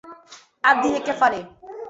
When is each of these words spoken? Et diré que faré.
Et 0.71 0.81
diré 0.85 1.03
que 1.03 1.13
faré. 1.21 1.43